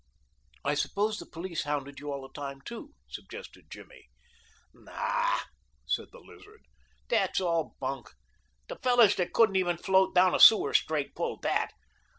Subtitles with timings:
[0.65, 4.09] "I suppose the police hounded you all the time, too," suggested Jimmy.
[4.73, 5.41] "Naw,"
[5.85, 6.63] said the Lizard;
[7.07, 8.09] "dat's all bunk.
[8.67, 11.69] De fellows that couldn't even float down a sewer straight pull dat.